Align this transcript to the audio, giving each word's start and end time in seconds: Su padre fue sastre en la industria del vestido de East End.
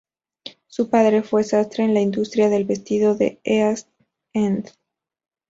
Su 0.65 0.89
padre 0.89 1.21
fue 1.21 1.43
sastre 1.43 1.83
en 1.83 1.93
la 1.93 2.01
industria 2.01 2.49
del 2.49 2.65
vestido 2.65 3.13
de 3.13 3.39
East 3.43 3.87
End. 4.33 4.67